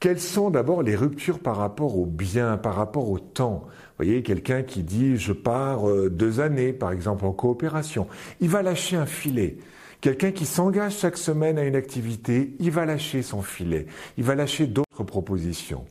quelles 0.00 0.20
sont 0.20 0.50
d'abord 0.50 0.82
les 0.82 0.94
ruptures 0.94 1.40
par 1.40 1.56
rapport 1.56 1.96
au 1.98 2.06
bien, 2.06 2.56
par 2.56 2.76
rapport 2.76 3.10
au 3.10 3.18
temps? 3.18 3.64
Vous 3.64 4.04
voyez, 4.04 4.22
quelqu'un 4.22 4.62
qui 4.62 4.82
dit 4.82 5.16
je 5.16 5.32
pars 5.32 5.88
euh, 5.88 6.08
deux 6.08 6.40
années, 6.40 6.72
par 6.72 6.92
exemple, 6.92 7.24
en 7.24 7.32
coopération, 7.32 8.06
il 8.40 8.48
va 8.48 8.62
lâcher 8.62 8.96
un 8.96 9.06
filet. 9.06 9.58
Quelqu'un 10.00 10.30
qui 10.30 10.46
s'engage 10.46 10.98
chaque 10.98 11.16
semaine 11.16 11.58
à 11.58 11.64
une 11.64 11.74
activité, 11.74 12.54
il 12.60 12.70
va 12.70 12.86
lâcher 12.86 13.22
son 13.22 13.42
filet, 13.42 13.86
il 14.16 14.22
va 14.22 14.36
lâcher 14.36 14.68
d'autres 14.68 15.02
propositions. 15.02 15.84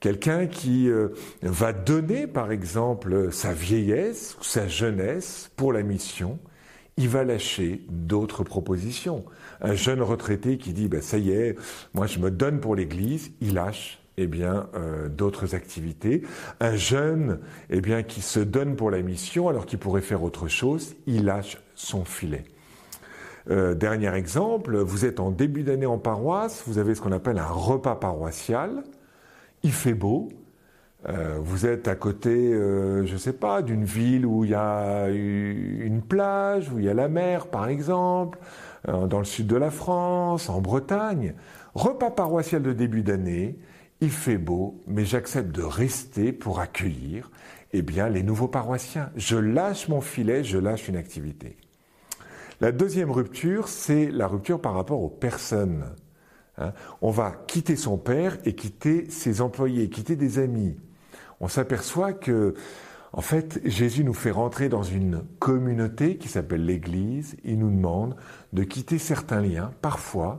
Quelqu'un 0.00 0.46
qui 0.46 0.88
euh, 0.88 1.08
va 1.42 1.72
donner, 1.72 2.26
par 2.26 2.50
exemple, 2.50 3.32
sa 3.32 3.52
vieillesse 3.52 4.36
ou 4.40 4.44
sa 4.44 4.66
jeunesse 4.66 5.50
pour 5.56 5.72
la 5.72 5.82
mission, 5.82 6.38
il 6.98 7.08
va 7.08 7.24
lâcher 7.24 7.80
d'autres 7.88 8.42
propositions. 8.42 9.24
Un 9.60 9.74
jeune 9.74 10.02
retraité 10.02 10.58
qui 10.58 10.72
dit, 10.72 10.88
ben, 10.88 11.00
ça 11.00 11.16
y 11.16 11.30
est, 11.30 11.56
moi 11.94 12.06
je 12.06 12.18
me 12.18 12.30
donne 12.30 12.60
pour 12.60 12.74
l'Église, 12.74 13.30
il 13.40 13.54
lâche 13.54 14.00
eh 14.18 14.26
bien 14.26 14.68
euh, 14.74 15.08
d'autres 15.08 15.54
activités. 15.54 16.22
Un 16.58 16.74
jeune 16.74 17.38
eh 17.70 17.80
bien 17.80 18.02
qui 18.02 18.20
se 18.20 18.40
donne 18.40 18.74
pour 18.74 18.90
la 18.90 19.00
mission 19.00 19.48
alors 19.48 19.64
qu'il 19.64 19.78
pourrait 19.78 20.02
faire 20.02 20.24
autre 20.24 20.48
chose, 20.48 20.96
il 21.06 21.24
lâche 21.24 21.58
son 21.76 22.04
filet. 22.04 22.42
Euh, 23.48 23.74
dernier 23.74 24.12
exemple, 24.14 24.76
vous 24.76 25.04
êtes 25.04 25.20
en 25.20 25.30
début 25.30 25.62
d'année 25.62 25.86
en 25.86 25.98
paroisse, 25.98 26.64
vous 26.66 26.78
avez 26.78 26.96
ce 26.96 27.00
qu'on 27.00 27.12
appelle 27.12 27.38
un 27.38 27.46
repas 27.46 27.94
paroissial, 27.94 28.82
il 29.62 29.72
fait 29.72 29.94
beau, 29.94 30.30
euh, 31.06 31.38
vous 31.40 31.64
êtes 31.66 31.86
à 31.86 31.94
côté, 31.94 32.30
euh, 32.52 33.06
je 33.06 33.12
ne 33.12 33.18
sais 33.18 33.32
pas, 33.32 33.62
d'une 33.62 33.84
ville 33.84 34.26
où 34.26 34.44
il 34.44 34.50
y 34.50 34.54
a 34.54 35.08
une 35.08 36.02
plage, 36.02 36.72
où 36.72 36.78
il 36.80 36.86
y 36.86 36.88
a 36.88 36.94
la 36.94 37.08
mer, 37.08 37.46
par 37.46 37.68
exemple, 37.68 38.38
euh, 38.88 39.06
dans 39.06 39.18
le 39.18 39.24
sud 39.24 39.46
de 39.46 39.56
la 39.56 39.70
France, 39.70 40.48
en 40.48 40.60
Bretagne. 40.60 41.34
Repas 41.74 42.10
paroissial 42.10 42.62
de 42.62 42.72
début 42.72 43.02
d'année, 43.02 43.58
il 44.00 44.10
fait 44.10 44.38
beau, 44.38 44.80
mais 44.86 45.04
j'accepte 45.04 45.52
de 45.52 45.62
rester 45.62 46.32
pour 46.32 46.58
accueillir 46.60 47.30
eh 47.72 47.82
bien, 47.82 48.08
les 48.08 48.24
nouveaux 48.24 48.48
paroissiens. 48.48 49.10
Je 49.14 49.36
lâche 49.36 49.88
mon 49.88 50.00
filet, 50.00 50.42
je 50.42 50.58
lâche 50.58 50.88
une 50.88 50.96
activité. 50.96 51.56
La 52.60 52.72
deuxième 52.72 53.12
rupture, 53.12 53.68
c'est 53.68 54.10
la 54.10 54.26
rupture 54.26 54.60
par 54.60 54.74
rapport 54.74 55.00
aux 55.00 55.10
personnes. 55.10 55.84
Hein. 56.60 56.72
on 57.02 57.12
va 57.12 57.32
quitter 57.46 57.76
son 57.76 57.98
père 57.98 58.36
et 58.44 58.56
quitter 58.56 59.08
ses 59.10 59.40
employés, 59.40 59.88
quitter 59.90 60.16
des 60.16 60.40
amis 60.40 60.76
on 61.40 61.48
s'aperçoit 61.48 62.12
que 62.12 62.54
En 63.12 63.22
fait, 63.22 63.60
Jésus 63.64 64.04
nous 64.04 64.14
fait 64.14 64.30
rentrer 64.30 64.68
dans 64.68 64.82
une 64.82 65.24
communauté 65.38 66.18
qui 66.18 66.28
s'appelle 66.28 66.66
l'Église. 66.66 67.36
Il 67.42 67.58
nous 67.58 67.70
demande 67.70 68.16
de 68.52 68.64
quitter 68.64 68.98
certains 68.98 69.40
liens, 69.40 69.70
parfois 69.80 70.36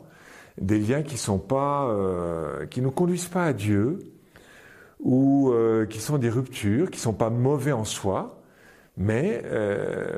des 0.61 0.79
liens 0.79 1.03
qui 1.03 1.17
sont 1.17 1.39
pas, 1.39 1.87
euh, 1.87 2.65
qui 2.67 2.81
nous 2.81 2.91
conduisent 2.91 3.27
pas 3.27 3.45
à 3.45 3.53
Dieu, 3.53 3.99
ou 4.99 5.51
euh, 5.51 5.85
qui 5.85 5.99
sont 5.99 6.17
des 6.17 6.29
ruptures, 6.29 6.91
qui 6.91 6.99
sont 6.99 7.13
pas 7.13 7.29
mauvais 7.29 7.71
en 7.71 7.85
soi, 7.85 8.41
mais 8.97 9.41
euh, 9.45 10.17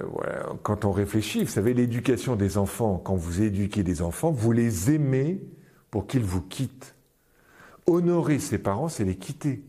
quand 0.63 0.85
on 0.85 0.91
réfléchit, 0.91 1.43
vous 1.43 1.51
savez, 1.51 1.73
l'éducation 1.73 2.35
des 2.35 2.57
enfants, 2.57 2.99
quand 3.03 3.15
vous 3.15 3.41
éduquez 3.41 3.83
des 3.83 4.01
enfants, 4.01 4.31
vous 4.31 4.51
les 4.51 4.91
aimez 4.91 5.41
pour 5.91 6.07
qu'ils 6.07 6.23
vous 6.23 6.41
quittent. 6.41 6.95
Honorer 7.85 8.39
ses 8.39 8.57
parents, 8.57 8.89
c'est 8.89 9.05
les 9.05 9.15
quitter. 9.15 9.63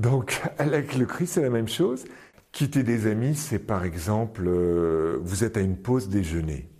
Donc, 0.00 0.40
avec 0.58 0.96
le 0.96 1.04
Christ, 1.04 1.34
c'est 1.34 1.42
la 1.42 1.50
même 1.50 1.68
chose. 1.68 2.06
Quitter 2.52 2.82
des 2.82 3.06
amis, 3.06 3.36
c'est 3.36 3.58
par 3.58 3.84
exemple, 3.84 4.44
euh, 4.46 5.18
vous 5.20 5.44
êtes 5.44 5.58
à 5.58 5.60
une 5.60 5.76
pause 5.76 6.08
déjeuner. 6.08 6.70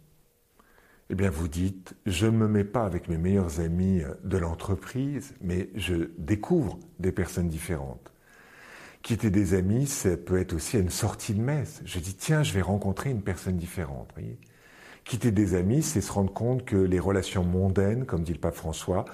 Eh 1.11 1.15
bien, 1.15 1.29
vous 1.29 1.49
dites, 1.49 1.95
je 2.07 2.27
ne 2.27 2.31
me 2.31 2.49
mets 2.49 2.65
pas 2.65 2.87
avec 2.87 3.09
mes 3.09 3.19
meilleurs 3.19 3.61
amis 3.61 4.01
de 4.25 4.39
l'entreprise, 4.39 5.35
mais 5.43 5.69
je 5.75 6.09
découvre 6.17 6.79
des 6.99 7.13
personnes 7.13 7.49
différentes. 7.49 8.13
Quitter 9.03 9.31
des 9.31 9.53
amis, 9.55 9.87
ça 9.87 10.17
peut 10.17 10.39
être 10.39 10.55
aussi 10.55 10.79
une 10.79 10.91
sortie 10.91 11.35
de 11.35 11.43
messe. 11.43 11.83
Je 11.85 11.99
dis, 11.99 12.15
tiens, 12.15 12.43
je 12.43 12.55
vais 12.55 12.63
rencontrer 12.63 13.11
une 13.11 13.23
personne 13.23 13.57
différente. 13.57 14.15
Quitter 15.05 15.31
des 15.31 15.55
amis, 15.55 15.83
c'est 15.83 16.01
se 16.01 16.13
rendre 16.13 16.33
compte 16.33 16.65
que 16.65 16.77
les 16.77 17.01
relations 17.01 17.45
mondaines, 17.45 18.07
comme 18.07 18.23
dit 18.23 18.33
le 18.33 18.39
pape 18.39 18.55
François, 18.55 19.05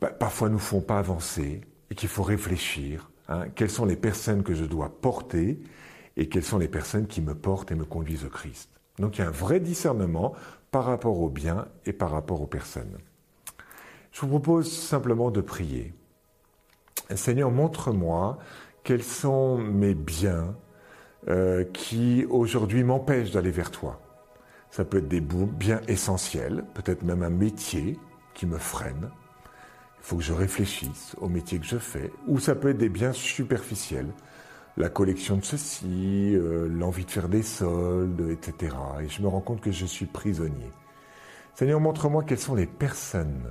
bah, 0.00 0.08
parfois 0.08 0.48
nous 0.48 0.58
font 0.58 0.80
pas 0.80 0.98
avancer 0.98 1.60
et 1.90 1.94
qu'il 1.94 2.08
faut 2.08 2.22
réfléchir. 2.22 3.10
Hein, 3.28 3.46
quelles 3.54 3.70
sont 3.70 3.86
les 3.86 3.96
personnes 3.96 4.42
que 4.42 4.54
je 4.54 4.64
dois 4.64 5.00
porter 5.00 5.58
et 6.16 6.28
quelles 6.28 6.44
sont 6.44 6.58
les 6.58 6.68
personnes 6.68 7.06
qui 7.06 7.22
me 7.22 7.34
portent 7.34 7.72
et 7.72 7.74
me 7.74 7.84
conduisent 7.84 8.24
au 8.24 8.28
Christ. 8.28 8.70
Donc 8.98 9.16
il 9.16 9.22
y 9.22 9.24
a 9.24 9.28
un 9.28 9.32
vrai 9.32 9.60
discernement 9.60 10.34
par 10.70 10.84
rapport 10.84 11.18
aux 11.20 11.30
biens 11.30 11.66
et 11.86 11.92
par 11.92 12.10
rapport 12.10 12.42
aux 12.42 12.46
personnes. 12.46 12.98
Je 14.12 14.20
vous 14.20 14.28
propose 14.28 14.70
simplement 14.70 15.30
de 15.30 15.40
prier. 15.40 15.94
Seigneur, 17.14 17.50
montre-moi 17.50 18.38
quels 18.82 19.02
sont 19.02 19.58
mes 19.58 19.94
biens 19.94 20.54
euh, 21.28 21.64
qui 21.64 22.26
aujourd'hui 22.28 22.84
m'empêchent 22.84 23.32
d'aller 23.32 23.50
vers 23.50 23.70
toi. 23.70 24.00
Ça 24.70 24.84
peut 24.84 24.98
être 24.98 25.08
des 25.08 25.20
biens 25.20 25.80
essentiels, 25.88 26.64
peut-être 26.74 27.02
même 27.02 27.22
un 27.22 27.30
métier 27.30 27.98
qui 28.34 28.46
me 28.46 28.58
freine. 28.58 29.10
Faut 30.04 30.18
que 30.18 30.22
je 30.22 30.34
réfléchisse 30.34 31.16
au 31.18 31.30
métier 31.30 31.58
que 31.58 31.64
je 31.64 31.78
fais. 31.78 32.12
Ou 32.26 32.38
ça 32.38 32.54
peut 32.54 32.68
être 32.68 32.76
des 32.76 32.90
biens 32.90 33.14
superficiels, 33.14 34.12
la 34.76 34.90
collection 34.90 35.38
de 35.38 35.44
ceci, 35.44 36.34
euh, 36.34 36.68
l'envie 36.68 37.06
de 37.06 37.10
faire 37.10 37.30
des 37.30 37.42
soldes, 37.42 38.28
etc. 38.28 38.76
Et 39.00 39.08
je 39.08 39.22
me 39.22 39.28
rends 39.28 39.40
compte 39.40 39.62
que 39.62 39.72
je 39.72 39.86
suis 39.86 40.04
prisonnier. 40.04 40.70
Seigneur, 41.54 41.80
montre-moi 41.80 42.22
quelles 42.22 42.38
sont 42.38 42.54
les 42.54 42.66
personnes 42.66 43.50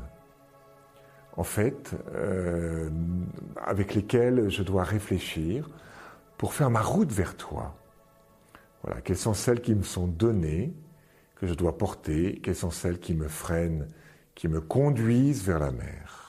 en 1.35 1.43
fait, 1.43 1.95
euh, 2.13 2.91
avec 3.57 3.95
lesquels 3.95 4.51
je 4.51 4.61
dois 4.61 4.83
réfléchir 4.83 5.67
pour 6.37 6.53
faire 6.53 6.69
ma 6.69 6.81
route 6.81 7.11
vers 7.11 7.35
toi. 7.35 7.75
Voilà, 8.83 9.01
quelles 9.01 9.17
sont 9.17 9.33
celles 9.33 9.61
qui 9.61 9.73
me 9.73 9.81
sont 9.81 10.05
données, 10.05 10.71
que 11.33 11.47
je 11.47 11.55
dois 11.55 11.79
porter, 11.79 12.39
quelles 12.43 12.55
sont 12.55 12.69
celles 12.69 12.99
qui 12.99 13.15
me 13.15 13.27
freinent, 13.27 13.87
qui 14.35 14.47
me 14.47 14.61
conduisent 14.61 15.43
vers 15.43 15.57
la 15.57 15.71
mer. 15.71 16.22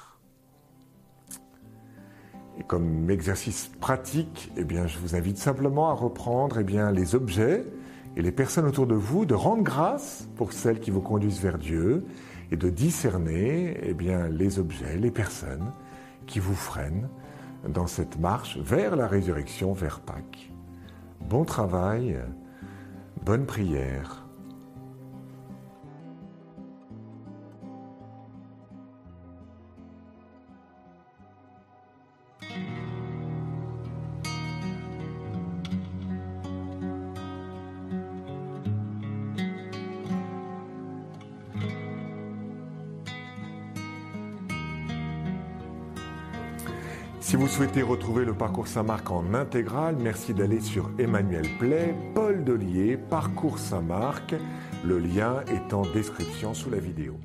Et 2.59 2.63
comme 2.63 3.11
exercice 3.11 3.71
pratique, 3.81 4.53
eh 4.57 4.65
bien, 4.65 4.87
je 4.87 4.99
vous 4.99 5.17
invite 5.17 5.39
simplement 5.39 5.91
à 5.91 5.93
reprendre 5.93 6.59
eh 6.61 6.65
bien, 6.65 6.91
les 6.93 7.15
objets 7.15 7.65
et 8.17 8.23
les 8.23 8.33
personnes 8.33 8.67
autour 8.67 8.87
de 8.87 8.95
vous, 8.95 9.27
de 9.27 9.35
rendre 9.35 9.63
grâce 9.63 10.29
pour 10.37 10.53
celles 10.53 10.79
qui 10.79 10.91
vous 10.91 11.01
conduisent 11.01 11.41
vers 11.41 11.59
Dieu 11.59 12.05
et 12.53 12.57
de 12.57 12.71
discerner 12.71 13.77
eh 13.83 13.95
bien, 13.95 14.29
les 14.29 14.59
objets, 14.59 14.97
les 14.97 15.11
personnes 15.11 15.73
qui 16.27 16.39
vous 16.39 16.55
freinent 16.55 17.09
dans 17.69 17.87
cette 17.87 18.19
marche 18.19 18.59
vers 18.59 18.95
la 18.95 19.09
résurrection, 19.09 19.73
vers 19.73 20.01
Pâques. 20.01 20.53
Bon 21.29 21.45
travail, 21.45 22.19
bonne 23.25 23.47
prière. 23.47 24.24
Si 47.25 47.37
vous 47.37 47.49
souhaitez 47.49 47.81
retrouver 47.81 48.27
le 48.27 48.35
parcours 48.35 48.69
Saint-Marc 48.69 49.11
en 49.11 49.33
intégral, 49.33 49.97
merci 49.99 50.35
d'aller 50.35 50.61
sur 50.61 50.91
Emmanuel 50.99 51.47
Play, 51.59 51.95
Paul 52.15 52.45
Delier, 52.45 52.99
Parcours 52.99 53.59
Saint-Marc. 53.59 54.35
Le 54.85 54.99
lien 54.99 55.43
est 55.49 55.73
en 55.73 55.91
description 55.91 56.53
sous 56.53 56.69
la 56.69 56.81
vidéo. 56.81 57.19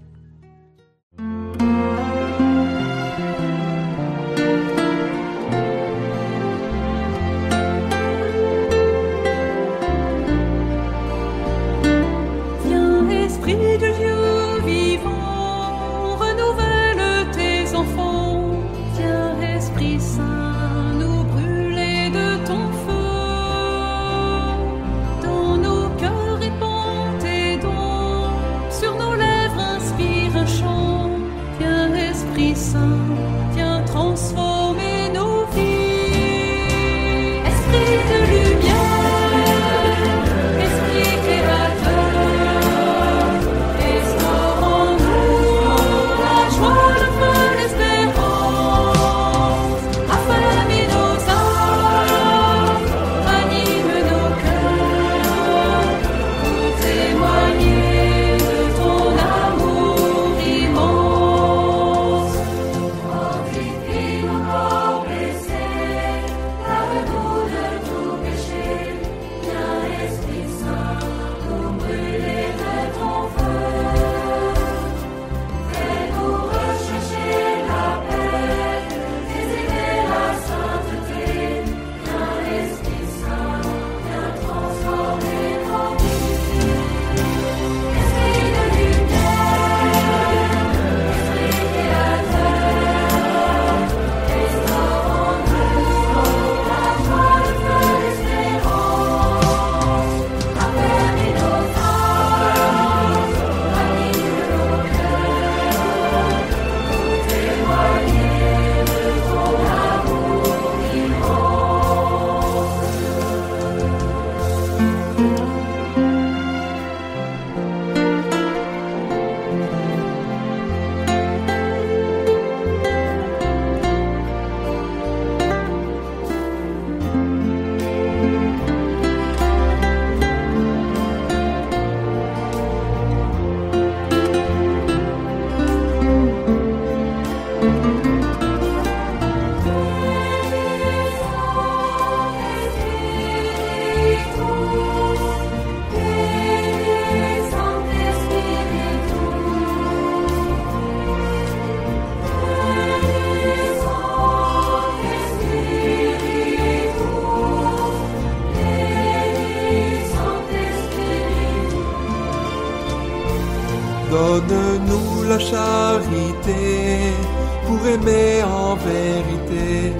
Aimer 167.93 168.43
en 168.43 168.75
vérité. 168.75 169.93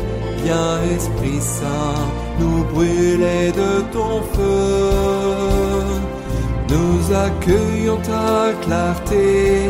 Viens 0.44 0.78
Esprit 0.96 1.42
Saint, 1.42 2.02
nous 2.40 2.64
brûler 2.74 3.52
de 3.52 3.82
ton 3.96 4.22
feu. 4.34 4.90
Nous 6.70 7.16
accueillons 7.28 7.98
ta 7.98 8.54
clarté 8.66 9.70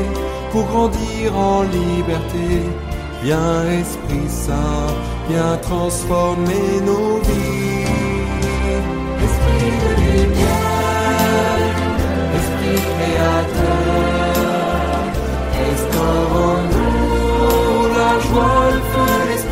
pour 0.51 0.63
grandir 0.65 1.37
en 1.37 1.63
liberté. 1.63 2.49
Viens 3.23 3.63
Esprit 3.81 4.29
Saint, 4.29 4.93
viens 5.29 5.57
transformer 5.57 6.71
nos 6.85 7.17
vies. 7.27 7.85
Esprit 9.27 9.73
de 9.83 9.91
lumière, 10.05 11.69
Esprit 12.39 12.81
créateur, 12.93 14.29
restaurons 15.59 16.78
one 18.27 18.81
foot 18.91 19.29
is 19.31 19.48